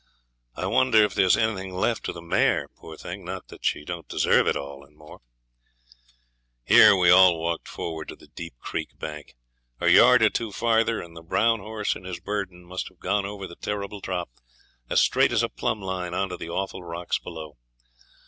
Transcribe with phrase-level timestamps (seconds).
[0.55, 4.07] I wonder if there's anything left of the mare, poor thing; not that she don't
[4.07, 5.21] deserve it all, and more.'
[6.63, 9.35] Here we all walked forward to the deep creek bank.
[9.79, 13.27] A yard or two farther and the brown horse and his burden must have gone
[13.27, 14.31] over the terrible drop,
[14.89, 17.57] as straight as a plumb line, on to the awful rocks below.